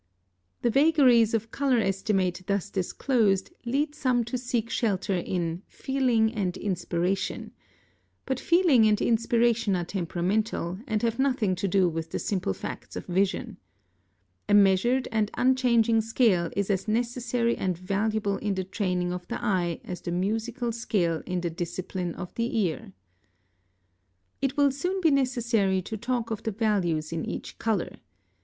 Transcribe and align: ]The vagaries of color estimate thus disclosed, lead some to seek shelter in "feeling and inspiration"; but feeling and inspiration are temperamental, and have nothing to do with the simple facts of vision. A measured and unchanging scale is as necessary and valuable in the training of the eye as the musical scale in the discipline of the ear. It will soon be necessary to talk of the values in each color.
]The 0.63 0.71
vagaries 0.71 1.35
of 1.35 1.51
color 1.51 1.77
estimate 1.77 2.41
thus 2.47 2.71
disclosed, 2.71 3.51
lead 3.67 3.93
some 3.93 4.23
to 4.23 4.35
seek 4.35 4.67
shelter 4.71 5.13
in 5.13 5.61
"feeling 5.67 6.33
and 6.33 6.57
inspiration"; 6.57 7.51
but 8.25 8.39
feeling 8.39 8.87
and 8.87 8.99
inspiration 8.99 9.75
are 9.75 9.85
temperamental, 9.85 10.79
and 10.87 11.03
have 11.03 11.19
nothing 11.19 11.53
to 11.53 11.67
do 11.67 11.87
with 11.87 12.09
the 12.09 12.17
simple 12.17 12.51
facts 12.55 12.95
of 12.95 13.05
vision. 13.05 13.57
A 14.49 14.55
measured 14.55 15.07
and 15.11 15.29
unchanging 15.35 16.01
scale 16.01 16.49
is 16.55 16.71
as 16.71 16.87
necessary 16.87 17.55
and 17.55 17.77
valuable 17.77 18.37
in 18.37 18.55
the 18.55 18.63
training 18.63 19.13
of 19.13 19.27
the 19.27 19.39
eye 19.39 19.81
as 19.83 20.01
the 20.01 20.11
musical 20.11 20.71
scale 20.71 21.21
in 21.27 21.41
the 21.41 21.51
discipline 21.51 22.15
of 22.15 22.33
the 22.33 22.57
ear. 22.57 22.93
It 24.41 24.57
will 24.57 24.71
soon 24.71 24.99
be 24.99 25.11
necessary 25.11 25.79
to 25.83 25.95
talk 25.95 26.31
of 26.31 26.41
the 26.41 26.49
values 26.51 27.13
in 27.13 27.23
each 27.23 27.59
color. 27.59 27.97